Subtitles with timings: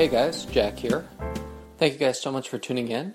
[0.00, 1.06] Hey guys, Jack here.
[1.76, 3.12] Thank you guys so much for tuning in.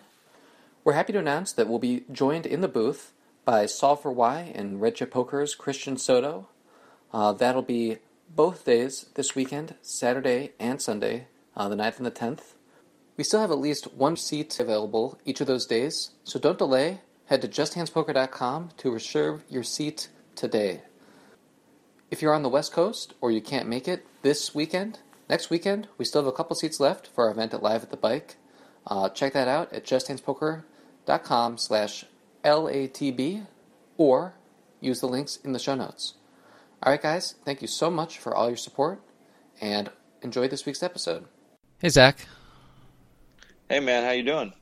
[0.83, 3.11] We're happy to announce that we'll be joined in the booth
[3.43, 6.47] by Solve for and Red Chip Poker's Christian Soto.
[7.11, 7.97] Uh, that'll be
[8.29, 11.25] both days this weekend, Saturday and Sunday,
[11.57, 12.53] uh, the 9th and the 10th.
[13.17, 17.01] We still have at least one seat available each of those days, so don't delay.
[17.25, 20.81] Head to justhandspoker.com to reserve your seat today.
[22.11, 25.87] If you're on the West Coast or you can't make it this weekend, next weekend,
[25.97, 28.37] we still have a couple seats left for our event at Live at the Bike.
[28.87, 32.05] Uh, check that out at justhandspoker.com slash
[32.43, 33.47] LATB
[33.97, 34.35] or
[34.79, 36.15] use the links in the show notes.
[36.83, 39.01] All right, guys, thank you so much for all your support
[39.59, 39.89] and
[40.21, 41.25] enjoy this week's episode.
[41.79, 42.27] Hey, Zach.
[43.69, 44.53] Hey, man, how you doing?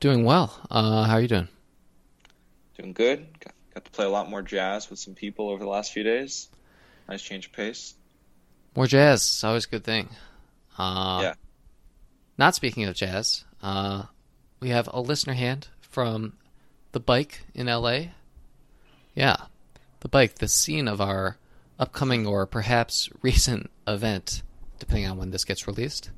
[0.00, 0.58] Doing well.
[0.70, 1.48] Uh, how are you doing?
[2.78, 3.26] Doing good.
[3.40, 6.02] Got, got to play a lot more jazz with some people over the last few
[6.02, 6.48] days.
[7.08, 7.94] Nice change of pace.
[8.76, 9.20] More jazz.
[9.20, 10.08] It's always a good thing.
[10.78, 11.34] Uh, yeah.
[12.36, 14.04] Not speaking of jazz, uh,
[14.60, 16.34] we have a listener hand from
[16.92, 18.06] the bike in LA.
[19.14, 19.36] Yeah,
[20.00, 21.36] the bike, the scene of our
[21.78, 24.42] upcoming or perhaps recent event,
[24.78, 26.10] depending on when this gets released.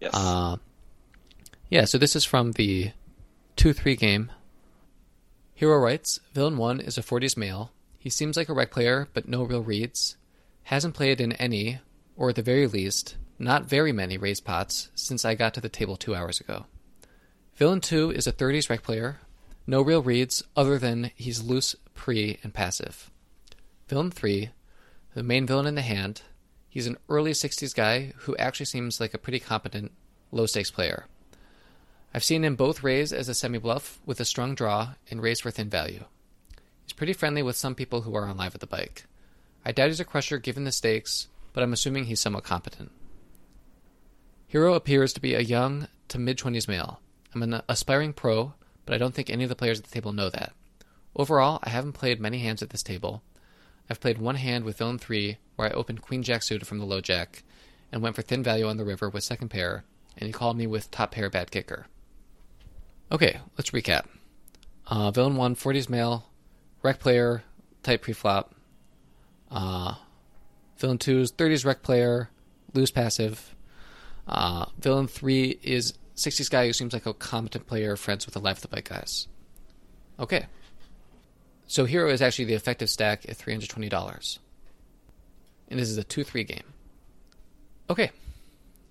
[0.00, 0.12] Yes.
[0.14, 0.56] Uh,
[1.70, 2.92] yeah, so this is from the
[3.56, 4.30] 2 3 game.
[5.54, 7.72] Hero writes Villain 1 is a 40s male.
[7.98, 10.16] He seems like a rec player, but no real reads.
[10.64, 11.80] Hasn't played in any,
[12.16, 15.68] or at the very least, not very many raised pots since I got to the
[15.68, 16.66] table two hours ago.
[17.56, 19.18] Villain 2 is a 30s rec player.
[19.66, 23.10] No real reads other than he's loose, pre, and passive.
[23.88, 24.50] Villain 3,
[25.14, 26.22] the main villain in the hand,
[26.68, 29.92] he's an early 60s guy who actually seems like a pretty competent,
[30.30, 31.06] low stakes player.
[32.12, 35.40] I've seen him both raise as a semi bluff with a strong draw and raise
[35.40, 36.04] for thin value.
[36.84, 39.04] He's pretty friendly with some people who are on live at the bike.
[39.64, 42.92] I doubt he's a crusher given the stakes, but I'm assuming he's somewhat competent.
[44.46, 47.00] Hero appears to be a young to mid 20s male.
[47.34, 48.52] I'm an aspiring pro,
[48.84, 50.52] but I don't think any of the players at the table know that.
[51.16, 53.22] Overall, I haven't played many hands at this table.
[53.88, 56.84] I've played one hand with Villain 3, where I opened Queen Jack suited from the
[56.84, 57.42] low jack,
[57.90, 59.84] and went for thin value on the river with second pair,
[60.18, 61.86] and he called me with top pair bad kicker.
[63.10, 64.04] Okay, let's recap.
[64.86, 66.26] Uh, villain 1, 40s male,
[66.82, 67.44] rec player,
[67.82, 68.48] type preflop.
[69.50, 69.94] Uh,
[70.78, 72.30] villain 2 is 30s rec player,
[72.74, 73.54] lose passive.
[74.26, 78.40] Uh, villain 3 is 60s guy who seems like a competent player, friends with the
[78.40, 79.28] Live at the Bike guys.
[80.18, 80.46] Okay.
[81.66, 84.38] So Hero is actually the effective stack at $320.
[85.68, 86.62] And this is a 2 3 game.
[87.90, 88.10] Okay.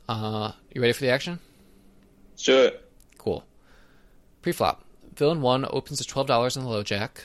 [0.08, 1.40] Uh, you ready for the action?
[2.48, 2.92] It.
[3.18, 3.44] Cool.
[4.44, 4.78] Preflop.
[5.16, 7.24] Villain 1 opens at $12 in the low jack.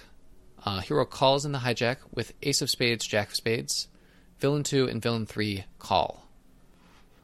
[0.64, 3.88] Uh, hero calls in the hijack with Ace of Spades, Jack of Spades.
[4.40, 6.26] Villain 2 and Villain 3 call.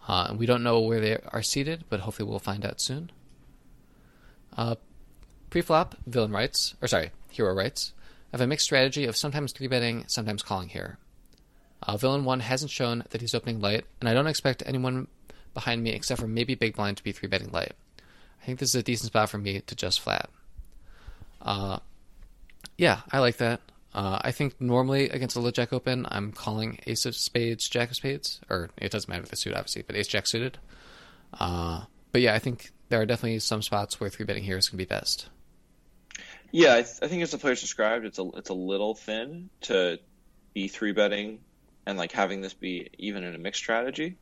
[0.06, 3.10] Uh, we don't know where they are seated, but hopefully we'll find out soon.
[4.56, 4.76] Uh,
[5.50, 7.92] preflop, villain writes, or sorry, hero writes,
[8.32, 10.98] I have a mixed strategy of sometimes three betting, sometimes calling here.
[11.82, 15.08] Uh, villain 1 hasn't shown that he's opening light, and I don't expect anyone
[15.54, 17.72] behind me except for maybe Big Blind to be three betting light.
[18.42, 20.28] I think this is a decent spot for me to just flat.
[21.40, 21.78] Uh,
[22.76, 23.60] yeah, I like that.
[23.96, 27.88] Uh, I think normally against a low jack open, I'm calling ace of spades, jack
[27.88, 30.58] of spades, or it doesn't matter if the suit obviously, but ace jack suited.
[31.32, 34.68] Uh, but yeah, I think there are definitely some spots where three betting here is
[34.68, 35.30] going to be best.
[36.52, 39.48] Yeah, I, th- I think as the players described, it's a it's a little thin
[39.62, 39.98] to
[40.52, 41.38] be three betting
[41.86, 44.18] and like having this be even in a mixed strategy.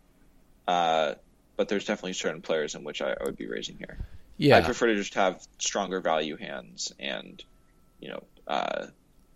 [0.69, 1.15] Uh,
[1.57, 3.99] but there's definitely certain players in which I, I would be raising here.
[4.37, 7.43] Yeah, I prefer to just have stronger value hands and
[7.99, 8.87] you know uh,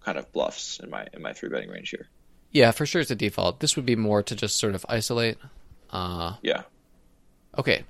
[0.09, 2.09] kind of bluffs in my in my three betting range here.
[2.51, 3.61] Yeah, for sure it's a default.
[3.61, 5.37] This would be more to just sort of isolate.
[5.91, 6.63] Uh, Yeah.
[7.59, 7.85] okay.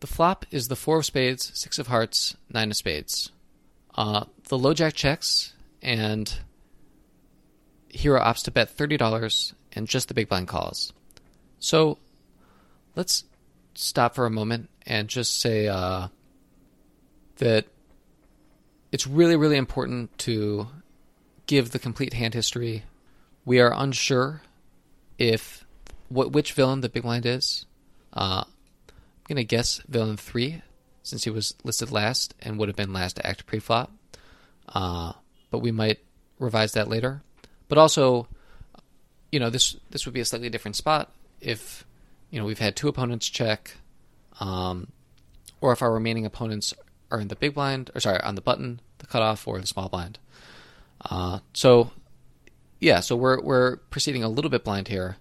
[0.00, 3.30] The flop is the four of spades, six of hearts, nine of spades.
[3.94, 6.32] Uh, the low jack checks, and
[7.88, 10.92] hero opts to bet thirty dollars, and just the big blind calls.
[11.58, 11.98] So,
[12.96, 13.24] let's
[13.74, 16.08] stop for a moment and just say uh,
[17.36, 17.66] that
[18.92, 20.68] it's really, really important to
[21.46, 22.84] give the complete hand history.
[23.44, 24.42] We are unsure
[25.18, 25.66] if
[26.08, 27.66] what which villain the big blind is.
[28.12, 30.62] Uh, I'm gonna guess villain three,
[31.02, 33.92] since he was listed last and would have been last to act pre-flop.
[34.68, 35.12] Uh,
[35.50, 35.98] but we might
[36.38, 37.22] revise that later.
[37.68, 38.28] But also,
[39.30, 41.84] you know, this this would be a slightly different spot if
[42.30, 43.76] you know we've had two opponents check,
[44.40, 44.88] um,
[45.60, 46.74] or if our remaining opponents
[47.10, 49.88] are in the big blind, or sorry, on the button, the cutoff, or the small
[49.88, 50.18] blind.
[51.04, 51.90] Uh, so,
[52.80, 55.16] yeah, so we're we're proceeding a little bit blind here,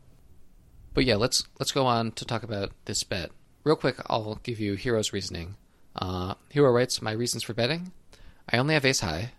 [0.94, 3.31] but yeah, let's let's go on to talk about this bet.
[3.63, 5.56] real quick, I'll give you Hero's reasoning.
[5.95, 7.91] Uh, Hero writes, My reasons for betting
[8.50, 9.31] I only have ace high.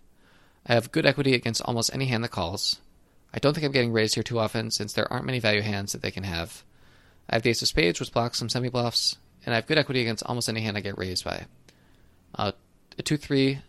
[0.67, 2.81] I have good equity against almost any hand that calls.
[3.33, 5.93] I don't think I'm getting raised here too often since there aren't many value hands
[5.93, 6.65] that they can have.
[7.29, 9.79] I have the ace of spades, which blocks some semi bluffs, and I have good
[9.79, 11.47] equity against almost any hand I get raised by.
[12.35, 12.53] Uh,
[12.99, 13.61] a 2 3,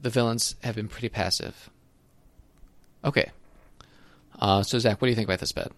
[0.00, 1.70] the villains have been pretty passive.
[3.04, 3.30] Okay.
[4.38, 5.72] Uh, so, Zach, what do you think about this bet?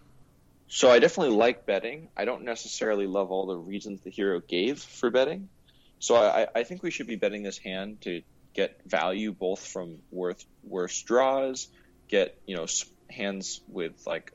[0.67, 2.09] So I definitely like betting.
[2.17, 5.49] I don't necessarily love all the reasons the hero gave for betting.
[5.99, 8.21] So I, I think we should be betting this hand to
[8.53, 11.67] get value both from worth worse draws,
[12.07, 12.65] get you know
[13.09, 14.31] hands with like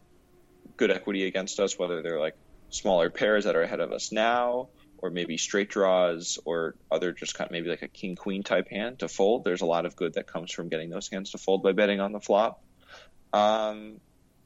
[0.77, 2.37] good equity against us, whether they're like
[2.71, 4.69] smaller pairs that are ahead of us now,
[5.03, 8.69] or maybe straight draws, or other just kind of maybe like a king queen type
[8.69, 9.45] hand to fold.
[9.45, 12.01] There's a lot of good that comes from getting those hands to fold by betting
[12.01, 12.63] on the flop.
[13.33, 14.01] Um,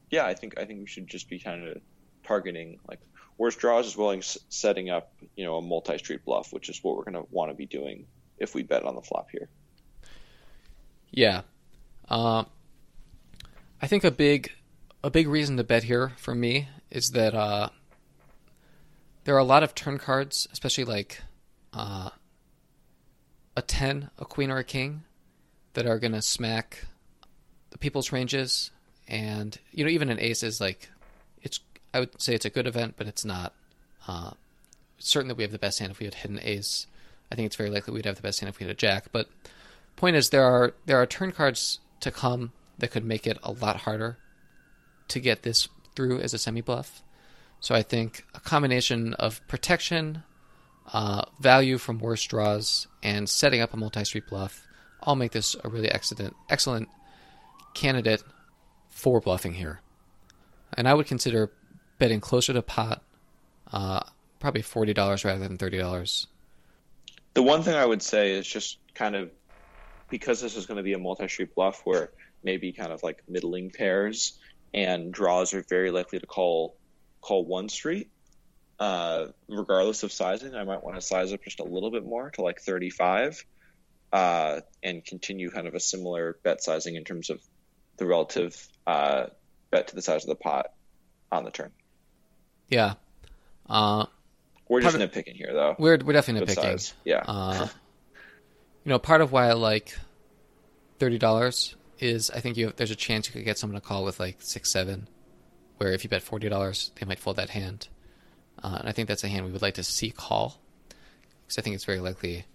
[0.09, 1.77] yeah, I think I think we should just be kind of
[2.25, 2.99] targeting like
[3.37, 6.83] worst draws as well as setting up you know a multi street bluff, which is
[6.83, 8.05] what we're going to want to be doing
[8.37, 9.49] if we bet on the flop here.
[11.11, 11.41] Yeah,
[12.09, 12.43] uh,
[13.81, 14.51] I think a big
[15.03, 17.69] a big reason to bet here for me is that uh,
[19.25, 21.21] there are a lot of turn cards, especially like
[21.73, 22.09] uh,
[23.57, 25.03] a ten, a queen, or a king,
[25.73, 26.85] that are going to smack
[27.71, 28.71] the people's ranges
[29.07, 30.89] and you know even an ace is like
[31.41, 31.59] it's
[31.93, 33.53] I would say it's a good event, but it's not.
[34.07, 34.31] Uh,
[34.97, 36.87] certain that we have the best hand if we had hidden ace.
[37.31, 39.07] I think it's very likely we'd have the best hand if we had a jack.
[39.11, 39.29] But
[39.95, 43.51] point is, there are there are turn cards to come that could make it a
[43.51, 44.17] lot harder
[45.09, 47.01] to get this through as a semi bluff.
[47.59, 50.23] So I think a combination of protection,
[50.93, 54.67] uh, value from worse draws, and setting up a multi street bluff
[55.01, 56.89] all make this a really excellent excellent
[57.73, 58.23] candidate
[58.89, 59.81] for bluffing here.
[60.73, 61.51] And I would consider
[61.99, 63.03] betting closer to pot,
[63.71, 64.01] uh,
[64.39, 66.27] probably $40 rather than $30.
[67.33, 69.31] The one thing I would say is just kind of
[70.09, 72.11] because this is going to be a multi street bluff where
[72.43, 74.37] maybe kind of like middling pairs
[74.73, 76.75] and draws are very likely to call
[77.25, 78.09] call one street.
[78.77, 82.29] Uh, regardless of sizing, I might want to size up just a little bit more
[82.31, 83.45] to like 35
[84.11, 87.41] uh, and continue kind of a similar bet sizing in terms of
[87.97, 89.27] the relative uh,
[89.71, 90.67] bet to the size of the pot
[91.31, 91.71] on the turn.
[92.67, 92.95] Yeah.
[93.67, 94.05] Uh,
[94.67, 95.75] we're just nitpicking here, though.
[95.79, 96.79] We're we're definitely nitpicking.
[96.79, 96.93] Size.
[97.03, 97.23] Yeah.
[97.25, 97.67] Uh,
[98.83, 99.97] you know, part of why I like
[100.99, 103.85] thirty dollars is I think you have, there's a chance you could get someone to
[103.85, 105.07] call with like six seven,
[105.77, 107.87] where if you bet forty dollars, they might fold that hand,
[108.63, 111.61] uh, and I think that's a hand we would like to see call, because I
[111.61, 112.45] think it's very likely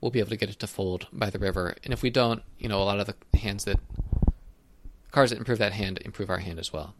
[0.00, 2.42] we'll be able to get it to fold by the river, and if we don't,
[2.58, 3.78] you know, a lot of the hands that
[5.10, 6.94] Cards that improve that hand improve our hand as well,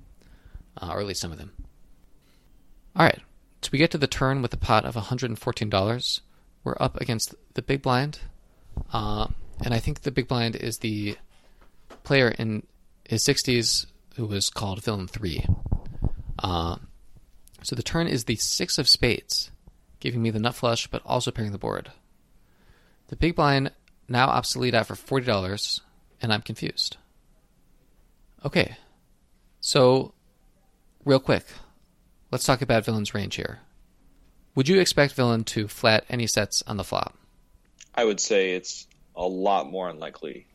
[0.80, 1.52] uh, or at least some of them.
[2.96, 3.20] All right,
[3.62, 6.20] so we get to the turn with a pot of $114.
[6.64, 8.18] We're up against the big blind,
[8.92, 9.28] uh,
[9.64, 11.16] and I think the big blind is the
[12.02, 12.66] player in
[13.08, 13.86] his 60s
[14.16, 15.44] who was called Villain 3.
[16.38, 16.76] Uh,
[17.62, 19.50] so the turn is the six of spades,
[20.00, 21.92] giving me the nut flush, but also pairing the board.
[23.08, 23.72] The big blind
[24.08, 25.80] now obsolete out for $40,
[26.22, 26.96] and I'm confused.
[28.44, 28.76] Okay.
[29.60, 30.14] So,
[31.04, 31.44] real quick,
[32.30, 33.60] let's talk about villain's range here.
[34.54, 37.16] Would you expect villain to flat any sets on the flop?
[37.94, 40.46] I would say it's a lot more unlikely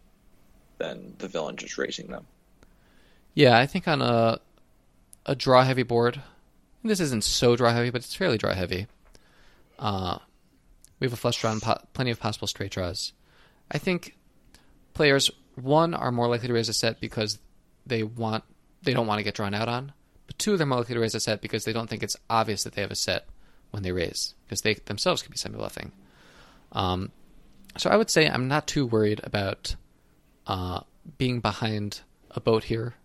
[0.78, 2.26] than the villain just raising them.
[3.36, 4.40] Yeah, I think on a
[5.26, 6.22] a draw heavy board,
[6.84, 8.88] this isn't so draw heavy, but it's fairly draw heavy.
[9.78, 10.20] Uh,
[11.00, 13.12] we have a flush draw and po- plenty of possible straight draws.
[13.70, 14.16] I think
[14.94, 17.40] players one are more likely to raise a set because
[17.86, 18.44] they want
[18.84, 19.92] they don't want to get drawn out on.
[20.28, 22.64] But two them are likely to raise a set because they don't think it's obvious
[22.64, 23.28] that they have a set
[23.72, 25.92] when they raise, because they themselves could be semi bluffing.
[26.72, 27.12] Um,
[27.78, 29.76] so I would say I'm not too worried about
[30.48, 30.82] uh,
[31.18, 32.02] being behind
[32.32, 32.96] a boat here.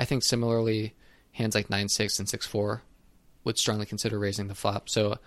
[0.00, 0.94] I think similarly,
[1.32, 2.82] hands like nine six and six four
[3.44, 4.88] would strongly consider raising the flop.
[4.88, 5.18] So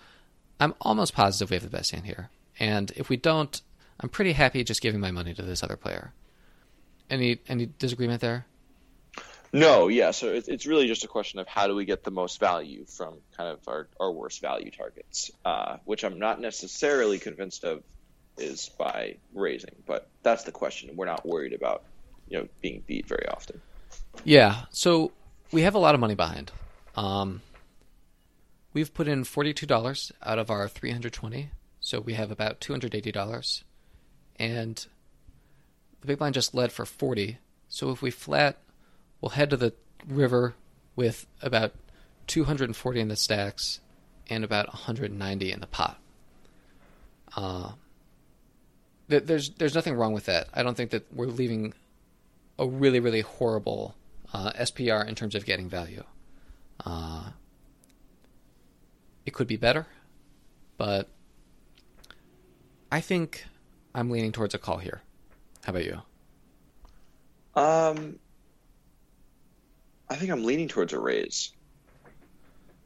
[0.58, 2.28] I'm almost positive we have the best hand here.
[2.58, 3.62] And if we don't,
[4.00, 6.12] I'm pretty happy just giving my money to this other player.
[7.08, 8.46] Any any disagreement there?
[9.52, 10.10] No, yeah.
[10.10, 13.14] So it's really just a question of how do we get the most value from
[13.36, 17.84] kind of our, our worst value targets, uh, which I'm not necessarily convinced of
[18.36, 20.96] is by raising, but that's the question.
[20.96, 21.84] We're not worried about
[22.26, 23.60] you know being beat very often.
[24.22, 24.66] Yeah.
[24.70, 25.12] So
[25.50, 26.52] we have a lot of money behind.
[26.96, 27.42] Um,
[28.72, 32.30] we've put in forty two dollars out of our three hundred twenty, so we have
[32.30, 33.64] about two hundred eighty dollars,
[34.36, 34.86] and
[36.00, 37.38] the big blind just led for forty.
[37.68, 38.58] So if we flat
[39.24, 39.72] We'll head to the
[40.06, 40.54] river
[40.96, 41.72] with about
[42.26, 43.80] 240 in the stacks
[44.28, 45.98] and about 190 in the pot.
[47.34, 47.72] Uh,
[49.08, 50.48] there's there's nothing wrong with that.
[50.52, 51.72] I don't think that we're leaving
[52.58, 53.94] a really really horrible
[54.34, 56.02] uh, SPR in terms of getting value.
[56.84, 57.30] Uh,
[59.24, 59.86] it could be better,
[60.76, 61.08] but
[62.90, 63.44] I think
[63.94, 65.02] I'm leaning towards a call here.
[65.64, 66.02] How about you?
[67.54, 68.18] Um,
[70.10, 71.52] I think I'm leaning towards a raise.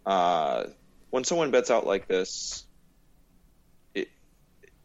[0.05, 0.65] Uh,
[1.11, 2.67] when someone bets out like this,
[3.95, 4.09] it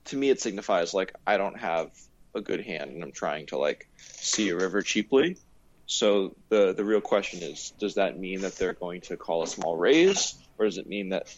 [0.06, 1.92] to me it signifies like I don't have
[2.34, 5.38] a good hand and I'm trying to like see a river cheaply.
[5.86, 9.48] So the the real question is, does that mean that they're going to call a
[9.48, 11.34] small raise, or does it mean that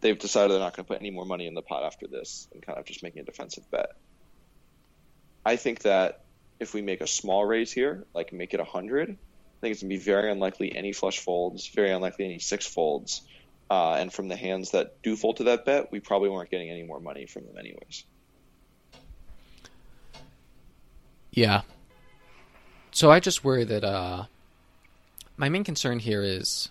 [0.00, 2.48] they've decided they're not going to put any more money in the pot after this
[2.52, 3.90] and kind of just making a defensive bet?
[5.44, 6.24] I think that
[6.58, 9.82] if we make a small raise here, like make it a hundred, I think it's
[9.82, 13.22] gonna be very unlikely any flush folds, very unlikely any six folds,
[13.70, 16.70] uh, and from the hands that do fold to that bet, we probably weren't getting
[16.70, 18.04] any more money from them anyways.
[21.30, 21.62] Yeah.
[22.94, 24.26] So I just worry that uh,
[25.36, 26.68] my main concern here is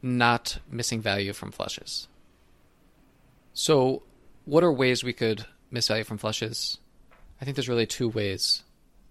[0.00, 2.08] not missing value from flushes.
[3.52, 4.02] So,
[4.46, 6.78] what are ways we could miss value from flushes?
[7.38, 8.62] I think there's really two ways.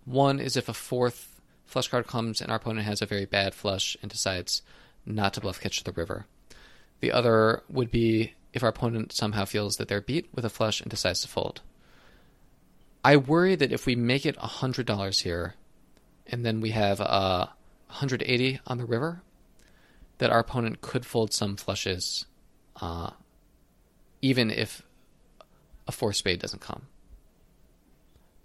[0.03, 3.53] One is if a fourth flush card comes and our opponent has a very bad
[3.53, 4.63] flush and decides
[5.05, 6.25] not to bluff catch the river.
[7.01, 10.81] The other would be if our opponent somehow feels that they're beat with a flush
[10.81, 11.61] and decides to fold.
[13.03, 15.55] I worry that if we make it $100 here
[16.27, 17.47] and then we have uh,
[17.87, 19.21] 180 on the river,
[20.17, 22.25] that our opponent could fold some flushes
[22.81, 23.11] uh,
[24.21, 24.83] even if
[25.87, 26.83] a four spade doesn't come.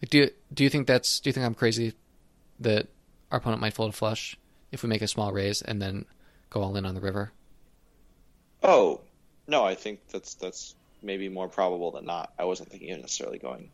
[0.01, 1.95] Like, do do you think that's do you think I'm crazy
[2.61, 2.89] that
[3.31, 4.37] our opponent might fold a flush
[4.73, 6.07] if we make a small raise and then
[6.51, 7.33] go all in on the river?
[8.63, 9.01] Oh
[9.47, 12.33] no, I think that's that's maybe more probable than not.
[12.39, 13.71] I wasn't thinking of necessarily going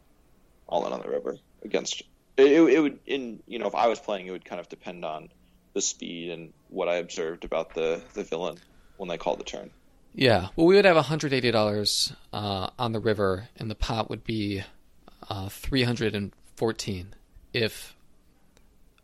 [0.71, 2.03] all in on the river against.
[2.37, 5.05] It, it, would in you know if I was playing, it would kind of depend
[5.05, 5.29] on
[5.75, 8.57] the speed and what I observed about the the villain
[8.97, 9.71] when they called the turn.
[10.15, 14.09] Yeah, well, we would have hundred eighty dollars uh, on the river, and the pot
[14.09, 14.63] would be
[15.29, 17.15] uh, three hundred and fourteen
[17.53, 17.95] if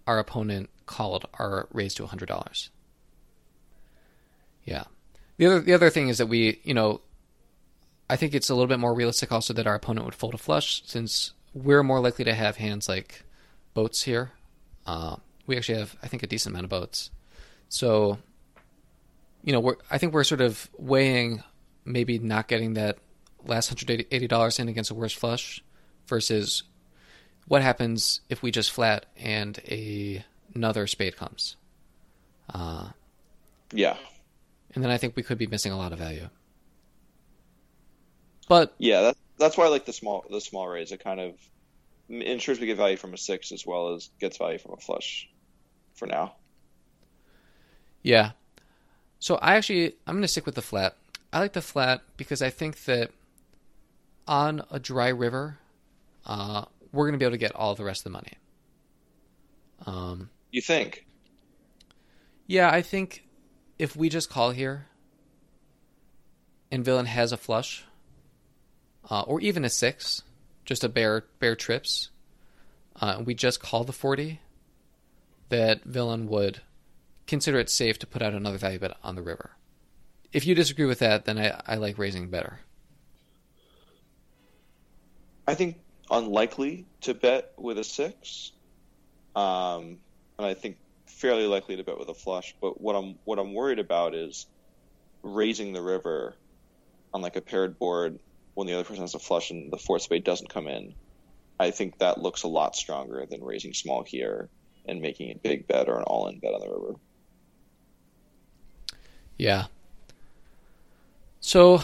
[0.07, 2.71] our opponent called our raise to hundred dollars.
[4.65, 4.85] Yeah.
[5.37, 7.01] The other the other thing is that we, you know,
[8.09, 10.39] I think it's a little bit more realistic also that our opponent would fold a
[10.39, 13.25] flush since we're more likely to have hands like
[13.73, 14.33] boats here.
[14.85, 17.11] Uh, we actually have, I think, a decent amount of boats.
[17.71, 18.19] So,
[19.43, 21.43] you know, we're I think we're sort of weighing
[21.85, 22.99] maybe not getting that
[23.47, 25.63] last hundred eighty dollars in against a worse flush
[26.07, 26.63] versus
[27.49, 31.57] what happens if we just flat and a, another spade comes.
[32.53, 32.91] Uh,
[33.73, 33.97] yeah,
[34.75, 36.29] and then I think we could be missing a lot of value.
[38.49, 40.93] But yeah, that, that's why I like the small the small raise.
[40.93, 41.35] It kind of
[42.09, 45.28] ensures we get value from a six as well as gets value from a flush.
[45.95, 46.35] For now.
[48.02, 48.33] Yeah.
[49.19, 50.97] So I actually I'm going to stick with the flat.
[51.33, 53.11] I like the flat because I think that
[54.28, 55.59] on a dry river,
[56.25, 58.33] uh, we're going to be able to get all the rest of the money.
[59.87, 61.07] Um, you think?
[62.47, 63.25] Yeah, I think
[63.78, 64.87] if we just call here
[66.71, 67.85] and villain has a flush,
[69.11, 70.23] uh, or even a six,
[70.65, 72.11] just a bare bare trips,
[73.01, 74.41] uh, we just call the forty,
[75.49, 76.61] that villain would
[77.27, 79.51] consider it safe to put out another value bet on the river.
[80.33, 82.61] If you disagree with that, then I, I like raising better.
[85.47, 85.79] I think
[86.11, 88.53] unlikely to bet with a six,
[89.35, 89.99] um,
[90.39, 92.55] and I think fairly likely to bet with a flush.
[92.61, 94.47] But what I'm what I'm worried about is
[95.23, 96.35] raising the river
[97.15, 98.19] on like a paired board
[98.57, 100.95] when the other person has a flush and the fourth spade doesn't come in.
[101.61, 104.49] I think that looks a lot stronger than raising small here
[104.87, 106.95] and making a big bet or an all-in bet on the river.
[109.37, 109.67] Yeah.
[111.41, 111.83] So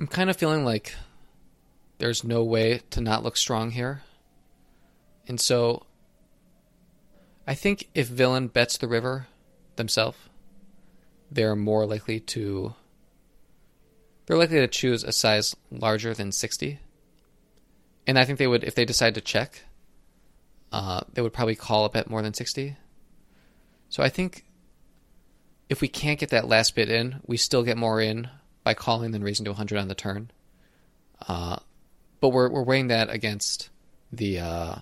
[0.00, 0.94] I'm kind of feeling like
[1.98, 4.00] there's no way to not look strong here.
[5.28, 5.84] And so
[7.46, 9.26] I think if villain bets the river
[9.76, 10.16] themselves,
[11.30, 12.74] they're more likely to
[14.26, 16.78] they're likely to choose a size larger than 60.
[18.06, 19.64] And I think they would if they decide to check,
[20.72, 22.76] uh, they would probably call a bet more than 60.
[23.88, 24.44] So I think
[25.68, 28.28] if we can't get that last bit in, we still get more in
[28.62, 30.30] by calling than raising to 100 on the turn.
[31.26, 31.58] Uh,
[32.20, 33.70] but we're we're weighing that against
[34.12, 34.74] the uh,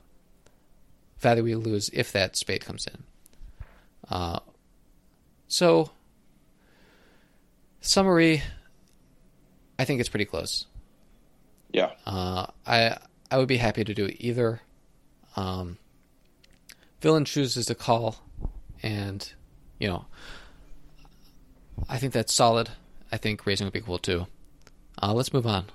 [1.18, 3.02] value we lose if that spade comes in.
[4.08, 4.40] Uh,
[5.48, 5.90] so
[7.84, 8.42] Summary.
[9.78, 10.66] I think it's pretty close.
[11.73, 11.90] Yeah.
[12.07, 12.99] Uh, I
[13.31, 14.61] I would be happy to do either.
[15.37, 15.78] Um,
[17.00, 18.16] villain chooses to call,
[18.83, 19.33] and
[19.78, 20.07] you know,
[21.88, 22.71] I think that's solid.
[23.11, 24.26] I think raising would be cool too.
[25.02, 25.66] Uh, let's move on.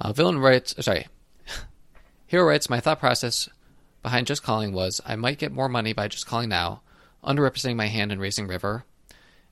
[0.00, 1.06] Uh, villain writes, uh, sorry,
[2.26, 2.68] hero writes.
[2.68, 3.48] My thought process
[4.02, 6.82] behind just calling was I might get more money by just calling now,
[7.24, 8.84] underrepresenting my hand in raising river,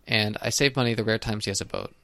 [0.07, 1.95] and I save money the rare times he has a boat.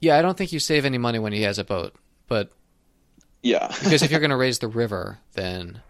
[0.00, 1.94] Yeah, I don't think you save any money when he has a boat,
[2.28, 2.50] but
[3.42, 3.66] Yeah.
[3.82, 5.80] because if you're going to raise the river, then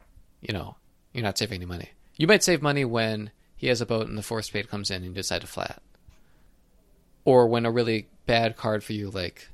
[0.41, 0.77] you know
[1.13, 1.91] you're not saving any money.
[2.17, 4.97] You might save money when he has a boat and the fourth spade comes in
[4.97, 5.83] and you decide to flat,
[7.25, 9.49] or when a really bad card for you, like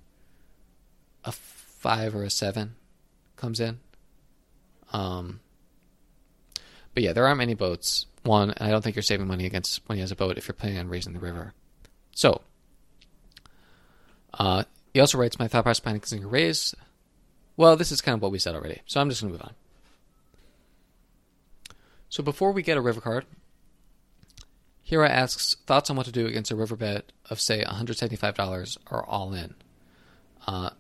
[1.25, 2.75] a five or a seven,
[3.37, 3.81] comes in.
[4.93, 5.41] Um,
[6.95, 8.07] but yeah, there aren't many boats.
[8.25, 10.47] One, and I don't think you're saving money against when he has a boat if
[10.47, 11.55] you're planning on raising the river.
[12.15, 12.43] So,
[14.35, 16.75] uh, he also writes, "My thought process considering a raise
[17.57, 19.47] well, this is kind of what we said already, so I'm just going to move
[19.47, 19.55] on.
[22.09, 23.27] So before we get a river card,
[24.83, 29.05] Hero asks thoughts on what to do against a river bet of, say, $175 or
[29.09, 29.55] all in.
[30.47, 30.71] Uh,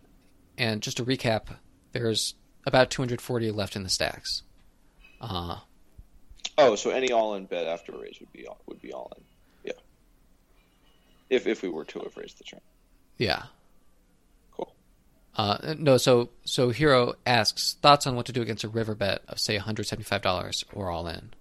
[0.58, 1.56] and just to recap,
[1.92, 2.34] there's
[2.66, 4.42] about 240 left in the stacks.
[5.20, 5.58] Uh,
[6.58, 9.24] Oh, so any all-in bet after a raise would be all, would be all in.
[9.64, 9.80] Yeah.
[11.30, 12.60] If if we were to have raised the turn.
[13.22, 13.44] Yeah.
[14.52, 14.74] Cool.
[15.36, 19.22] Uh, no, so so Hero asks thoughts on what to do against a river bet
[19.28, 21.32] of say $175 or all in.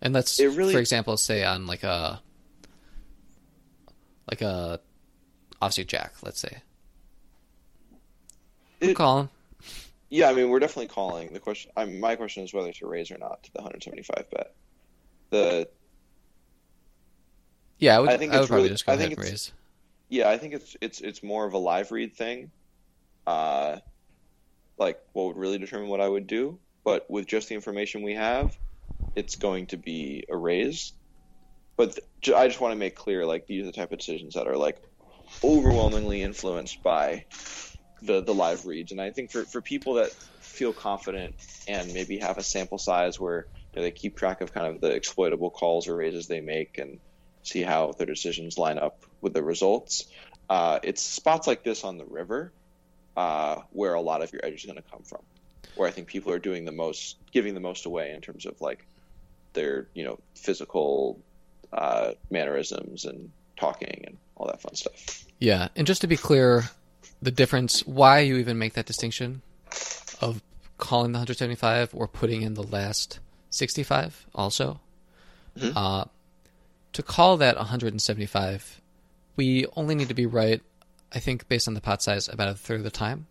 [0.00, 2.20] And let's, really- for example, say on like a
[4.30, 4.80] like a
[5.60, 6.58] offsuit jack, let's say.
[8.80, 9.28] It- calling.
[10.10, 11.32] Yeah, I mean we're definitely calling.
[11.34, 14.54] The question I, my question is whether to raise or not to the 175 bet.
[15.30, 15.68] The
[17.78, 18.08] Yeah, I would.
[18.08, 19.52] I, I think would probably really- just go I ahead think and it's- raise.
[20.08, 22.52] Yeah, I think it's it's it's more of a live read thing.
[23.26, 23.80] Uh,
[24.78, 28.14] like what would really determine what I would do, but with just the information we
[28.14, 28.56] have,
[29.14, 30.94] it's going to be a raise.
[31.76, 34.34] But th- I just want to make clear, like these are the type of decisions
[34.34, 34.78] that are like
[35.44, 37.26] overwhelmingly influenced by
[38.02, 41.34] the the live reads, and I think for for people that feel confident
[41.66, 44.80] and maybe have a sample size where you know, they keep track of kind of
[44.80, 47.00] the exploitable calls or raises they make and
[47.48, 50.06] see how their decisions line up with the results.
[50.48, 52.52] Uh, it's spots like this on the river
[53.16, 55.22] uh, where a lot of your edge is going to come from.
[55.74, 58.60] Where I think people are doing the most, giving the most away in terms of
[58.60, 58.84] like
[59.52, 61.20] their you know physical
[61.72, 65.24] uh, mannerisms and talking and all that fun stuff.
[65.38, 66.64] Yeah, and just to be clear,
[67.22, 69.42] the difference, why you even make that distinction
[70.20, 70.42] of
[70.78, 73.18] calling the 175 or putting in the last
[73.50, 74.80] 65 also.
[75.56, 75.72] Mhm.
[75.74, 76.04] Uh,
[76.92, 78.80] to call that 175,
[79.36, 80.60] we only need to be right,
[81.12, 83.26] I think, based on the pot size, about a third of the time.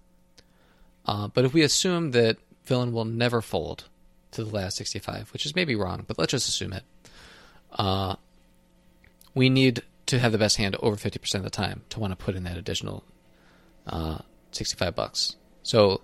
[1.05, 3.85] Uh, but if we assume that villain will never fold
[4.31, 6.83] to the last 65, which is maybe wrong, but let's just assume it,
[7.73, 8.15] uh,
[9.33, 12.23] we need to have the best hand over 50% of the time to want to
[12.23, 13.03] put in that additional
[13.85, 14.19] uh,
[14.51, 15.35] 65 bucks.
[15.63, 16.01] So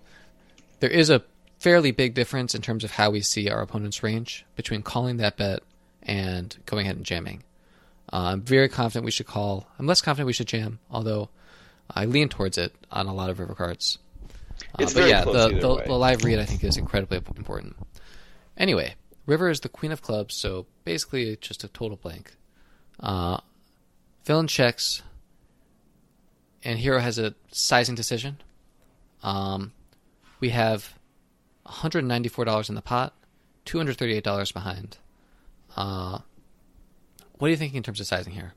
[0.80, 1.24] there is a
[1.60, 5.38] fairly big difference in terms of how we see our opponent's range between calling that
[5.38, 5.64] bet
[6.04, 7.44] and going ahead and jamming.
[8.12, 9.68] Uh, I'm very confident we should call.
[9.80, 11.30] I'm less confident we should jam, although
[11.90, 13.98] I lean towards it on a lot of river cards.
[14.52, 15.84] Uh, It's but very yeah, close the, the, way.
[15.88, 17.76] the live read I think is incredibly important.
[18.58, 18.94] Anyway,
[19.26, 22.36] river is the queen of clubs, so basically just a total blank.
[23.00, 23.38] Uh,
[24.26, 25.02] villain checks,
[26.64, 28.38] and hero has a sizing decision.
[29.24, 29.72] Um,
[30.40, 30.94] we have
[31.66, 33.14] $194 in the pot,
[33.66, 34.98] $238 behind.
[35.76, 36.20] Uh,
[37.38, 38.54] what are you thinking in terms of sizing here?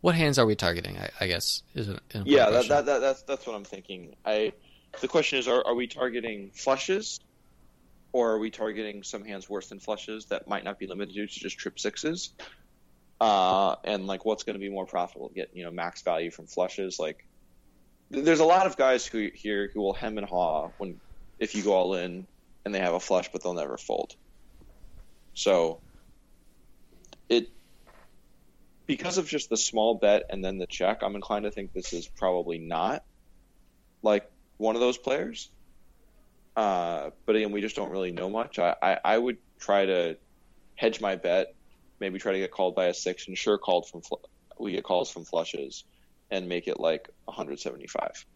[0.00, 0.98] What hands are we targeting?
[0.98, 4.16] I, I guess is an, Yeah, that, that, that that's that's what I'm thinking.
[4.24, 4.52] I
[5.00, 7.20] the question is, are are we targeting flushes,
[8.12, 11.40] or are we targeting some hands worse than flushes that might not be limited to
[11.40, 12.30] just trip sixes?
[13.20, 15.30] Uh, and like, what's going to be more profitable?
[15.34, 16.98] Get you know max value from flushes.
[16.98, 17.26] Like,
[18.10, 20.98] there's a lot of guys who here who will hem and haw when
[21.38, 22.26] if you go all in
[22.64, 24.16] and they have a flush, but they'll never fold.
[25.40, 25.80] So
[27.30, 27.48] it
[28.86, 31.94] because of just the small bet and then the check, I'm inclined to think this
[31.94, 33.02] is probably not
[34.02, 35.48] like one of those players.
[36.54, 38.58] Uh, but again, we just don't really know much.
[38.58, 40.18] I, I, I would try to
[40.74, 41.54] hedge my bet,
[42.00, 44.26] maybe try to get called by a six, and sure called from fl-
[44.58, 45.84] we get calls from flushes,
[46.30, 48.26] and make it like 175.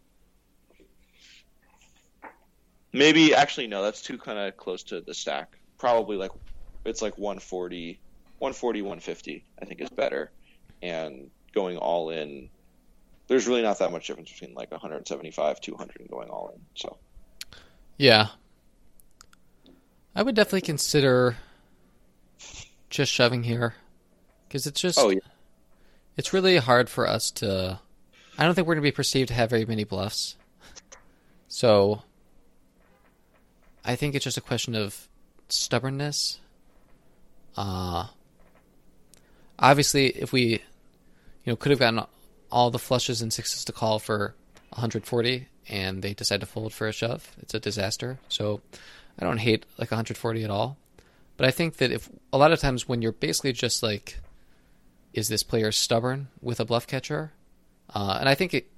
[2.95, 5.59] Maybe actually no, that's too kind of close to the stack.
[5.79, 6.31] Probably like
[6.85, 7.99] it's like 140,
[8.39, 10.31] 140, 150, I think is better.
[10.83, 12.51] And going all in,
[13.27, 16.61] there's really not that much difference between like 175, 200 and going all in.
[16.75, 16.99] So,
[17.97, 18.29] yeah.
[20.15, 21.37] I would definitely consider
[22.91, 23.75] just shoving here
[24.47, 25.19] because it's just oh, yeah.
[26.17, 27.81] it's really hard for us to
[28.39, 30.37] I don't think we're going to be perceived to have very many bluffs.
[31.49, 32.03] So
[33.85, 35.09] I think it's just a question of
[35.49, 36.41] stubbornness.
[37.57, 38.07] Uh
[39.59, 40.45] obviously if we
[41.45, 42.05] you know could have gotten
[42.51, 44.35] all the flushes and sixes to call for
[44.71, 48.19] 140 and they decide to fold for a shove, it's a disaster.
[48.29, 48.61] So
[49.19, 50.77] I don't hate like 140 at all.
[51.37, 54.21] But I think that if a lot of times when you're basically just like,
[55.13, 57.33] is this player stubborn with a bluff catcher?
[57.93, 58.71] Uh, and I think it,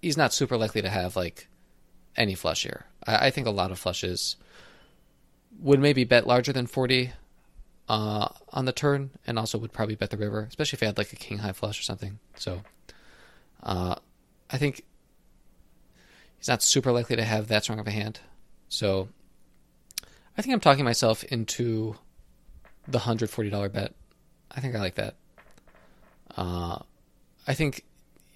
[0.00, 1.48] he's not super likely to have like
[2.16, 2.86] any flush here.
[3.06, 4.36] I, I, think a lot of flushes
[5.60, 7.12] would maybe bet larger than 40
[7.88, 10.98] uh, on the turn and also would probably bet the river, especially if he had
[10.98, 12.18] like a king high flush or something.
[12.36, 12.62] So
[13.62, 13.96] uh,
[14.50, 14.84] I think
[16.38, 18.20] he's not super likely to have that strong of a hand.
[18.68, 19.08] So
[20.36, 21.96] I think I'm talking myself into
[22.86, 23.94] the hundred forty dollar bet.
[24.50, 25.14] I think I like that.
[26.36, 26.78] Uh,
[27.46, 27.84] I think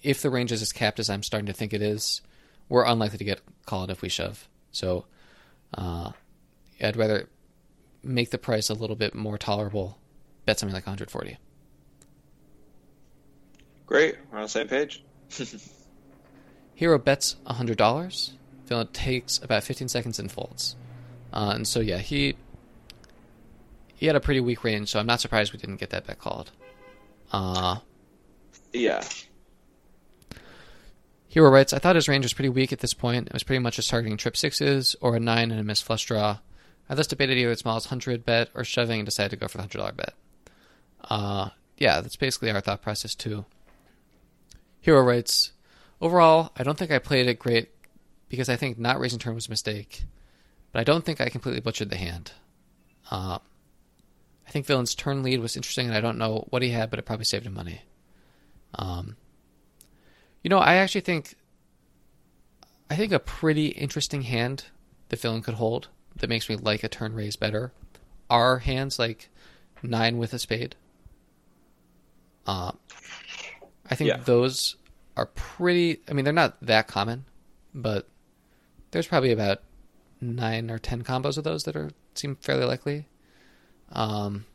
[0.02, 2.22] if the range is as capped as I'm starting to think it is,
[2.68, 4.48] we're unlikely to get called if we shove.
[4.72, 5.04] So,
[5.74, 6.12] uh,
[6.80, 7.28] I'd rather
[8.02, 9.98] make the price a little bit more tolerable.
[10.44, 11.38] Bet something like 140.
[13.86, 15.04] Great, we're on the same page.
[16.74, 18.32] Hero bets $100.
[18.66, 20.76] Villain takes about 15 seconds and folds.
[21.32, 22.36] Uh, and so yeah, he
[23.94, 26.18] he had a pretty weak range, so I'm not surprised we didn't get that bet
[26.18, 26.50] called.
[27.30, 27.78] Uh,
[28.72, 29.04] yeah.
[31.28, 33.28] Hero writes, I thought his range was pretty weak at this point.
[33.28, 36.04] It was pretty much just targeting trip sixes or a nine and a missed flush
[36.04, 36.38] draw.
[36.88, 39.58] I thus debated either the smallest hundred bet or shoving and decided to go for
[39.58, 40.14] the hundred dollar bet.
[41.04, 43.44] Uh, yeah, that's basically our thought process too.
[44.80, 45.52] Hero writes,
[46.00, 47.70] overall, I don't think I played it great
[48.28, 50.04] because I think not raising turn was a mistake
[50.72, 52.32] but I don't think I completely butchered the hand.
[53.10, 53.38] Uh,
[54.46, 56.98] I think Villain's turn lead was interesting, and I don't know what he had, but
[56.98, 57.82] it probably saved him money.
[58.74, 59.16] Um,
[60.42, 61.34] you know, I actually think
[62.90, 64.64] I think a pretty interesting hand
[65.10, 67.72] the villain could hold that makes me like a turn raise better
[68.30, 69.28] are hands like
[69.82, 70.74] nine with a spade.
[72.46, 72.72] Uh,
[73.90, 74.16] I think yeah.
[74.24, 74.76] those
[75.16, 76.00] are pretty.
[76.08, 77.24] I mean, they're not that common,
[77.74, 78.08] but
[78.90, 79.62] there's probably about
[80.20, 83.06] nine or ten combos of those that are seem fairly likely.
[83.90, 84.46] Um,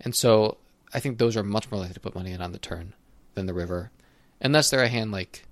[0.00, 0.56] and so
[0.92, 2.94] I think those are much more likely to put money in on the turn
[3.34, 3.90] than the river,
[4.40, 5.44] unless they're a hand like.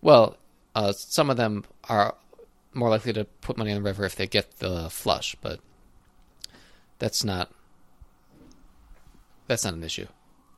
[0.00, 0.36] Well,
[0.74, 2.14] uh, some of them are
[2.74, 5.60] more likely to put money on the river if they get the flush, but
[6.98, 7.50] that's not
[9.46, 10.06] that's not an issue.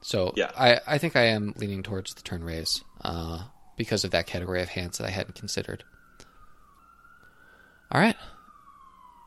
[0.01, 0.53] So yeah.
[0.57, 3.45] I, I think I am leaning towards the turn raise uh,
[3.77, 5.83] because of that category of hands that I hadn't considered.
[7.91, 8.17] All right.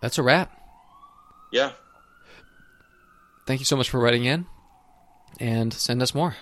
[0.02, 0.58] That's a wrap.
[1.52, 1.72] Yeah.
[3.46, 4.46] Thank you so much for writing in
[5.40, 6.36] and send us more.